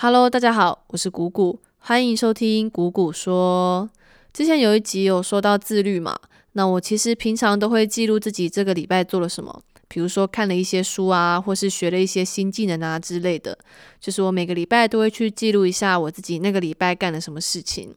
[0.00, 3.90] Hello，大家好，我是谷谷，欢迎收听谷谷说。
[4.32, 6.16] 之前有一集有说到自律嘛，
[6.52, 13.58] 那我其实平常都会记录自己这个礼拜做了什么，比如说看了一些书啊，或是学了一些新技能啊之类的，
[13.98, 17.92] 就是我每个礼拜都会去记录一下我自己那个礼拜干了什么事情。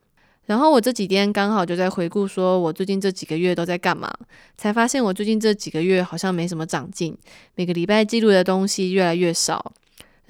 [0.48, 4.12] 然后我这几天刚好就在回顾，说我最近这几个月都在干嘛，
[4.58, 7.16] 才发现我最近这几个月好像没什么长进，
[7.54, 9.72] 每个礼拜记录的东西越来越少。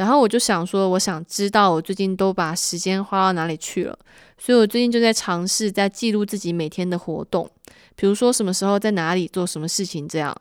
[0.01, 3.95] 然后我就想说，我想知道我最近都把时间花到哪里去了，
[4.35, 7.47] 所以我最近就在尝试在记录自己每天的活动，
[7.95, 10.35] 比如说什么时候在哪里做什么事情这样。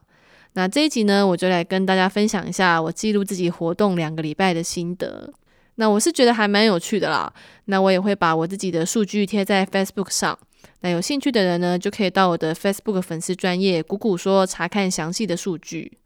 [0.54, 5.30] 那这一集呢，我就来跟大家分享一下我记录自己活动两个礼拜的心得。
[5.74, 7.30] 那我是觉得还蛮有趣的啦。
[7.66, 10.38] 那我也会把我自己的数据贴在 Facebook 上，
[10.80, 15.98] 那有兴趣的人呢，就可以到我的 Facebook 粉丝专业谷谷说查看详细的数据。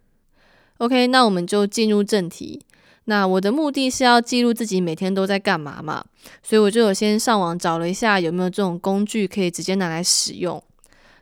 [0.78, 2.60] OK，那我们就进入正题。
[3.06, 6.04] 那我的目的是要记录自己每天都在干嘛嘛，
[6.42, 10.62] 所以我就有先上网找了一下有没有这种工具可以直接拿来使用。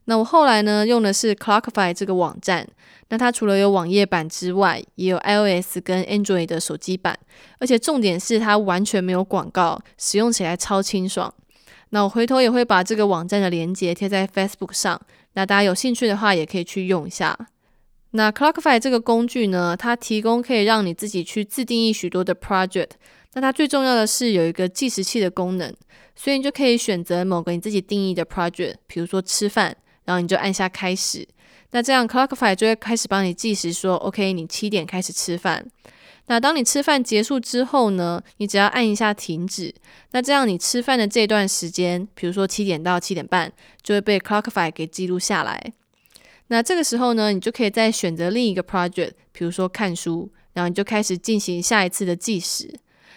[0.04, 2.66] 那我后来呢用的是 Clockify 这个网站，
[3.08, 7.18] 那它除了有网页版之外，也有 iOS 跟 Android 的手机版，
[7.58, 11.32] 而且重点是它完全没有广告，使用起来超清爽。
[11.90, 15.00] 那我回头也会把这个网站的链接贴在 Facebook 上，
[15.34, 17.36] 那大家有兴趣的话也可以去用一下。
[18.12, 22.90] 那 Clockify 这个工具呢，它提供可以让你自己去自定义许多的 project。
[23.34, 25.74] 那它最重要的是有一个计时器的功能，
[26.14, 31.26] 所以你就可以选择某个你自己定义的 project，比如说吃饭，然后你就按下开始。
[31.70, 35.66] 那这样 Clockify 就会开始帮你计时，说 OK，你七点开始吃饭。
[36.26, 39.74] 那当你吃饭结束之后呢，你只要按一下停止。
[40.10, 43.50] 那这样你吃饭的这段时间，比如说七点到七点半，
[43.82, 45.72] 就会被 Clockify 给记录下来。
[46.52, 52.70] 那这个时候呢，你就可以再选择另一个 project，比如说看书，然后你就开始进行下一次的计时。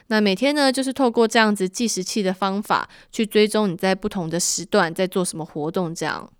[0.08, 5.94] 那每天呢，就是透过这样子计时器的方法去追踪你在不同的时段在做什么活动。
[5.94, 6.32] 这样，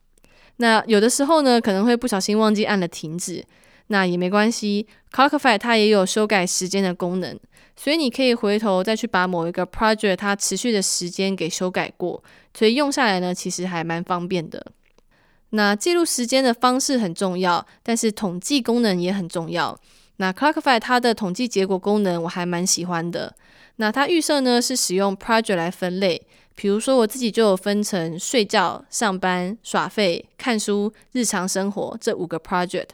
[0.56, 3.44] 那有的时候呢，可能会不小心忘记按了停止，
[3.88, 4.88] 那也没关系。
[5.12, 7.38] Clockify 它也有修改时间的功能，
[7.76, 12.24] 所以你可以回头再去把某一个 project 它持续的时间给修改过，
[12.58, 14.66] 所以用下来呢，其实还蛮方便的。
[15.56, 19.80] 那记录时间的方式很重要，但是统计功能也很重要。
[20.18, 23.34] 那 Clockify 它的统计结果功能我还蛮喜欢的。
[23.78, 26.22] 那它预设呢是使用 project 来分类，
[26.56, 32.90] 比如说我自己就有分成睡觉、上班、耍废、看书、日常生活这五个 project。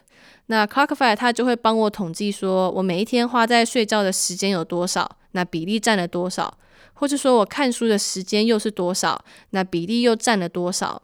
[0.45, 6.57] 那 Clockify 它就会帮我统计说我每一天花在睡觉的时间有多少，那比例占了多少，
[6.93, 11.01] 或者说我看书的时间又是多少，那比例又占了多少。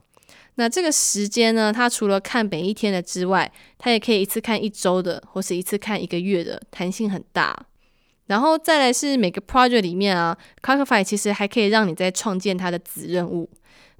[0.59, 1.71] 那这个时间呢？
[1.71, 7.55] 它除了看每一天的之外，它也可以一次看一周的，或是一次看一个月的，弹性很大。
[8.25, 13.49] 然后再来是每个 project 里面啊，Clockify 其实还可以让你再创建它的子任务。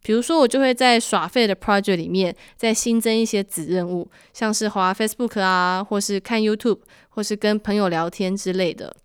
[0.02, 6.80] 比如说，我就会在耍废的 project 里面再新增一些子任务，像是滑 Facebook 啊，或是看 YouTube，
[7.10, 8.96] 或是跟朋友聊天之类的。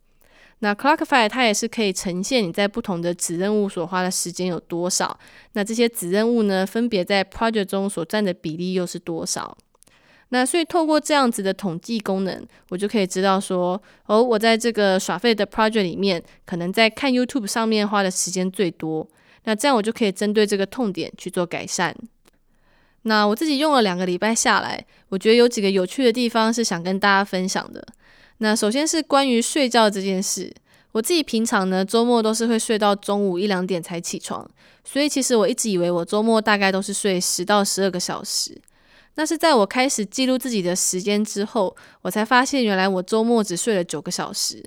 [0.64, 5.18] 那 Clockify 它也是可以呈现你在不同的子任务所花的时间有多少。
[5.54, 9.58] 那这些子任务呢，分别在 project 中所占的比例又是多少？
[10.28, 19.06] 那所以透过这样子的统计功能，我就可以知道说，哦，我在这个耍废的 project 里面，可能在看 YouTube 上面花的时间最多。
[19.42, 21.92] 那这样我就可以针对这个痛点去做改善。
[23.02, 27.84] 那我自己用了两个礼拜下来，我觉得有几个有趣的地方是想跟大家分享的。
[28.42, 30.52] 那首先是关于睡觉这件事，
[30.90, 34.44] 我自己平常呢周末都是会睡到中午一两点才起床，
[34.82, 38.60] 所以其实我一直以为我周末大概都是睡十到十二个小时。
[39.14, 44.60] 那是在我开始记录自己的时间之后，我才发现原来我周末只睡了九个小时。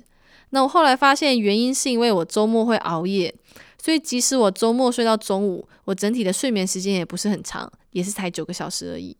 [0.50, 3.34] 那我后来发现原因是因为我周末会熬夜，
[3.82, 9.14] 所以即使我周末睡到中午，我整体的睡眠时间也不是很长，也是才九个小时而已。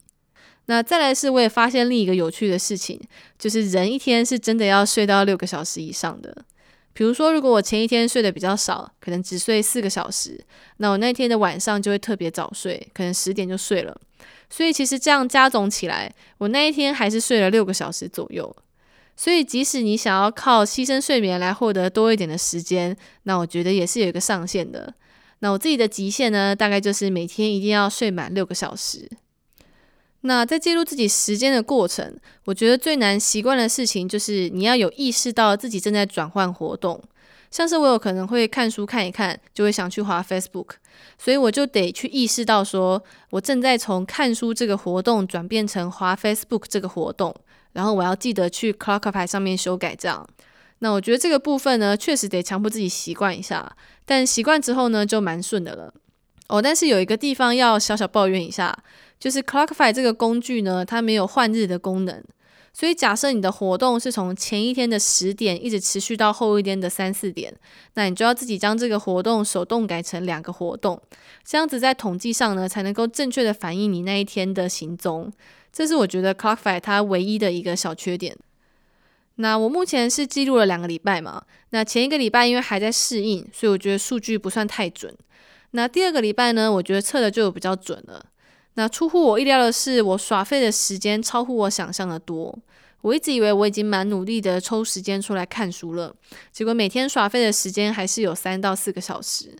[0.67, 2.99] 那再来是，我也发现另一个有趣的事情，
[3.37, 6.45] 就是人一天是真的要睡到六个小时以上的。
[6.93, 10.43] 比如说，如果我前一天睡得比较少，可能只睡四个小时，
[10.77, 13.95] 那我那天的晚上就会特别早睡，可能十点就睡了。
[14.49, 18.55] 所以其实这样加总起来，我那一天还是睡了六个小时左右。
[19.15, 24.93] 所以即使你想要靠牺牲睡眠来获得多一点的时间，那我觉得也是有一个上限的。
[25.39, 29.09] 那我自己的极限呢，大概就是每天一定要睡满六个小时。
[30.21, 32.15] 那在记录自己时间的过程，
[32.45, 37.01] 我觉得最难习惯的事情就是你要有意识到自己正在转换活动。
[37.49, 40.71] 像是我有可能会看书看一看，就会想去滑 Facebook，
[41.17, 47.33] 所以我就得去意识到说，我正在从看书这个活动转变成滑 Facebook 这个活动，
[47.71, 50.27] 然后我要记得去 Clockify 上面修改这样。
[50.79, 55.93] 那我觉得这个部分呢，确实得强迫自己习惯一下，但习惯之后呢，就蛮顺的了。
[56.49, 58.77] 哦，但是有一个地方要小小抱怨一下，
[59.19, 62.23] 就是 Clockify 这个工具呢，它没有换日的功能。
[62.73, 67.51] 所以假设你的活动是从前一天的十点一直持续到后一天的三四点，
[67.95, 71.01] 那你就要自己将这个活动手动改成两个活动，
[71.43, 75.33] 这样子在统计上呢，才能够正确的反映你那一天的行踪。
[75.73, 78.37] 这是我觉得 Clockify 它唯一的一个小缺点。
[79.37, 85.15] 那我目前是记录了两个礼拜嘛，那前一个礼拜因为还在适应，所以我觉得数据不算太准。
[85.71, 88.23] 那第二个礼拜呢，我觉得测的就比较准了。
[88.77, 92.55] 那出乎我意料的是，我耍废的时间超乎我想象的多。
[93.01, 96.15] 我一直以为我已经蛮努力的抽时间出来看书了，
[96.51, 99.57] 结果每天耍废的时间还是有三到四个小时。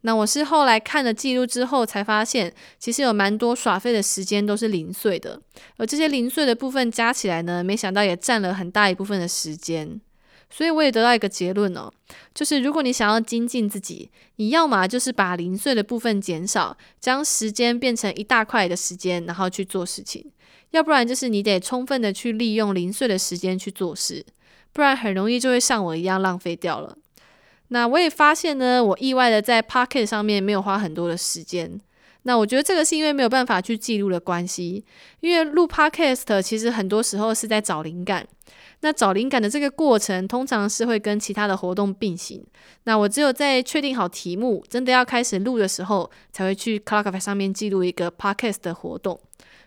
[0.00, 5.38] 那我是后来看了记录之后才发现，其实有蛮多耍废的时间都是零碎的，
[5.76, 10.00] 而这些零碎的部分加起来呢，没想到也占了很大一部分的时间。
[10.56, 11.92] 所以我也得到一个结论哦，
[12.32, 20.22] 就是如果你想要精进自己，你要么就是把零碎的部分减少，将时间变成一大块的时间，然后去做事情；
[20.70, 24.24] 要不然就是你得充分的去利用零碎的时间去做事，
[24.72, 26.96] 不然很容易就会像我一样浪费掉了。
[27.68, 31.80] 那我也发现呢，我意外的在 Pocket 上面没有花很多的时间。
[32.24, 34.84] 那我觉得这个是因为没有办法去记录的关系，
[35.20, 38.26] 因为录 Podcast 其实很多时候是在找灵感。
[38.80, 42.44] 那找灵感的这个过程，通常是会跟其他的活动并行。
[42.84, 49.18] 那我只有在确定好题目，真的要开始录的时候，才会去 c l o c k f i 上面记录一个 Podcast 的活动。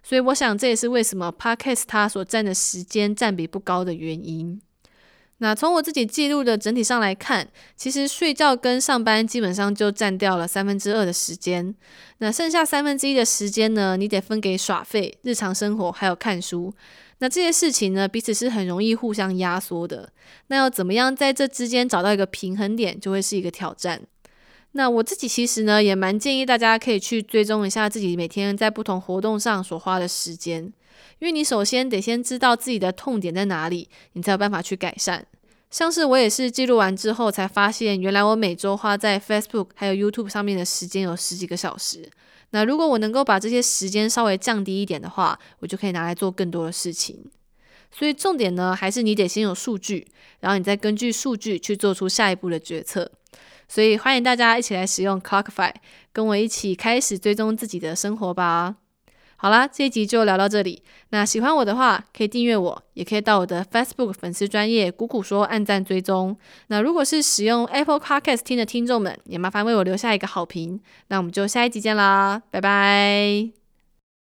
[0.04, 4.62] 所以我想这也是为什么 Podcast 它所占的时间占比不高的原因。
[5.40, 11.76] 那从我自己记录的整体上来看，其实睡觉跟上班基本上就占掉了三分之二的时间。
[12.18, 16.74] 那剩下三分之一的时间呢，你得分给耍废、日常生活还有看书。
[17.20, 20.10] 那这些事情呢，彼此是很容易互相压缩的。
[20.48, 24.02] 那要怎么样在这之间找到一个平衡点，就会是一个挑战。
[24.72, 30.72] 那我自己其实呢，也蛮建议大家可以去追踪一下自己每天在不同活动上所花的时间。
[31.20, 35.26] 因为你首先得先知道自己的痛点在哪里，你才有办法去改善。
[35.70, 42.10] 像是我也是记录完之后才发现，原来我每周花在 Facebook 还有 YouTube 上面的时间有十几个小时。
[42.52, 47.30] 那如果我能够把这些时间稍微降低一点的话，我就可以拿来做更多的事情。
[47.92, 50.08] 所以重点呢，还是你得先有数据，
[50.40, 53.12] 然后你再根据数据去做出下一步的决策。
[53.68, 55.74] 所以欢迎大家一起来使用 Clockify，
[56.14, 58.78] 跟我一起开始追踪自己的生活吧。
[59.38, 60.82] 好啦，这一集就聊到这里。
[61.10, 66.36] 那喜欢我的话，可以订阅我，也可以到我的 Facebook 粉丝专业谷谷说按赞追踪。
[66.68, 70.80] 那如果是使用 Apple Podcast 听的听众们，也麻烦为我留下一个好评。
[71.10, 73.67] 那我们就下一集见啦，拜拜。